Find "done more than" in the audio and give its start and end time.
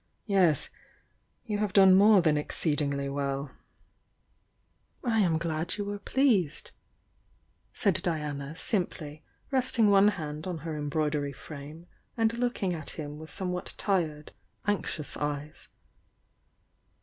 1.73-2.35